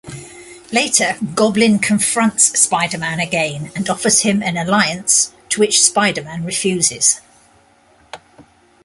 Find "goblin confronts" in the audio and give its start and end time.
1.35-2.59